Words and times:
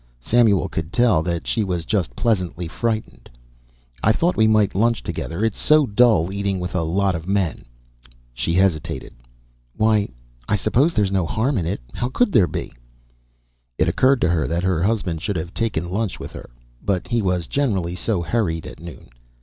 Samuel 0.19 0.67
could 0.67 0.91
tell 0.91 1.21
that 1.21 1.45
she 1.45 1.63
was 1.63 1.85
just 1.85 2.15
pleasantly 2.15 2.67
frightened. 2.67 3.29
"I 4.01 4.11
thought 4.11 4.35
we 4.35 4.47
might 4.47 4.73
lunch 4.73 5.03
together. 5.03 5.45
It's 5.45 5.59
so 5.59 5.85
dull 5.85 6.33
eating 6.33 6.59
with 6.59 6.73
a 6.73 6.81
lot 6.81 7.13
of 7.13 7.27
men." 7.27 7.65
She 8.33 8.55
hesitated. 8.55 9.13
"Why, 9.77 10.09
I 10.49 10.55
suppose 10.55 10.95
there's 10.95 11.11
no 11.11 11.27
harm 11.27 11.55
in 11.55 11.67
it. 11.67 11.81
How 11.93 12.09
could 12.09 12.31
there 12.31 12.47
be!" 12.47 12.73
It 13.77 13.87
occurred 13.87 14.21
to 14.21 14.29
her 14.29 14.47
that 14.47 14.63
her 14.63 14.81
husband 14.81 15.21
should 15.21 15.35
have 15.35 15.53
taken 15.53 15.91
lunch 15.91 16.19
with 16.19 16.31
her 16.33 16.49
but 16.83 17.07
he 17.09 17.21
was 17.21 17.45
generally 17.45 17.93
so 17.93 18.23
hurried 18.23 18.65
at 18.65 18.79
noon. 18.79 19.07